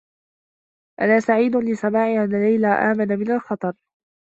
[1.01, 3.73] أنا سعيد لسماع أنّ ليلى آمن من الخطر.